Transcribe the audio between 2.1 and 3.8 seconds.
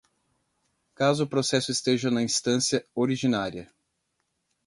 instância originária: